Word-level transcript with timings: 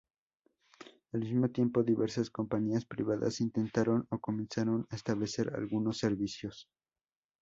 Al 1.13 1.19
mismo 1.19 1.51
tiempo 1.51 1.83
diversas 1.83 2.31
compañías 2.31 2.85
privadas 2.85 3.39
intentaron 3.39 4.07
o 4.09 4.17
comenzaron 4.17 4.87
a 4.89 4.95
establecer 4.95 5.53
algunos 5.55 5.99
servicios. 5.99 6.67